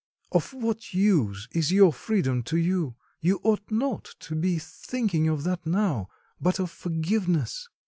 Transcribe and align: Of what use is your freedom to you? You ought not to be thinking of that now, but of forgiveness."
Of 0.31 0.51
what 0.55 0.95
use 0.95 1.47
is 1.51 1.71
your 1.71 1.93
freedom 1.93 2.41
to 2.45 2.57
you? 2.57 2.95
You 3.19 3.39
ought 3.43 3.69
not 3.69 4.05
to 4.21 4.33
be 4.35 4.57
thinking 4.57 5.27
of 5.29 5.43
that 5.43 5.63
now, 5.67 6.09
but 6.41 6.57
of 6.59 6.71
forgiveness." 6.71 7.69